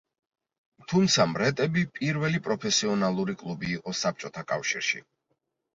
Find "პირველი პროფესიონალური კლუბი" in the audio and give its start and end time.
1.99-3.71